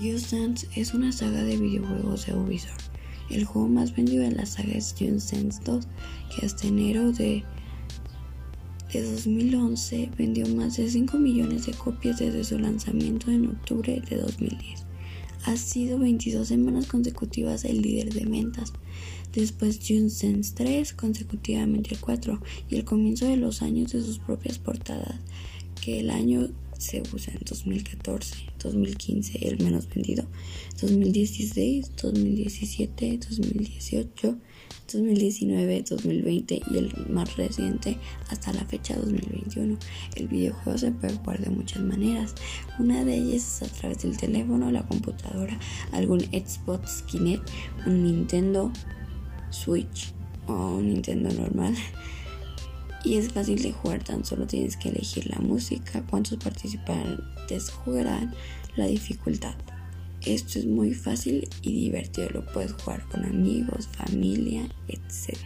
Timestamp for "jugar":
41.14-41.40, 53.72-54.02, 62.72-63.02